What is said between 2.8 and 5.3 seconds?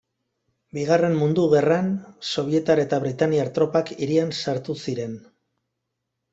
eta britainiar tropak hirian sartu ziren.